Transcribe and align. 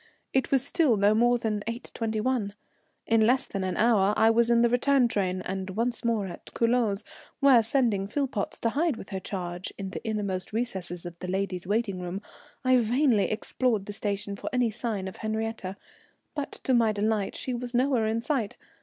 It 0.33 0.49
was 0.49 0.65
still 0.65 0.97
no 0.97 1.13
more 1.13 1.37
than 1.37 1.61
8.21. 1.67 2.53
In 3.05 3.21
less 3.21 3.45
than 3.45 3.63
an 3.63 3.77
hour 3.77 4.15
I 4.17 4.31
was 4.31 4.49
in 4.49 4.63
the 4.63 4.69
return 4.69 5.07
train 5.07 5.43
and 5.43 5.69
once 5.69 6.03
more 6.03 6.25
at 6.25 6.51
Culoz, 6.55 7.03
where, 7.39 7.61
sending 7.61 8.07
Philpotts 8.07 8.59
to 8.61 8.69
hide 8.69 8.97
with 8.97 9.09
her 9.09 9.19
charge 9.19 9.71
in 9.77 9.91
the 9.91 10.01
inmost 10.03 10.53
recesses 10.53 11.05
of 11.05 11.19
the 11.19 11.27
ladies' 11.27 11.67
waiting 11.67 11.99
room, 11.99 12.19
I 12.65 12.77
vainly 12.77 13.29
explored 13.29 13.85
the 13.85 13.93
station 13.93 14.35
for 14.35 14.49
any 14.51 14.71
signs 14.71 15.07
of 15.07 15.17
Henriette, 15.17 15.77
but 16.33 16.51
to 16.63 16.73
my 16.73 16.91
delight 16.91 17.35
she 17.35 17.53
was 17.53 17.75
nowhere 17.75 18.07
in 18.07 18.21
sight. 18.21 18.57